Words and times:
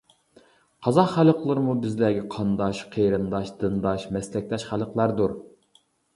قازاق 0.85 1.11
خەلقلىرىمۇ 1.11 1.75
بىزلەرگە 1.83 2.23
قانداش، 2.37 2.81
قېرىنداش، 2.97 3.53
دىنداش، 3.61 4.09
مەسلەكداش 4.19 4.69
خەلقلەردۇر. 4.73 5.39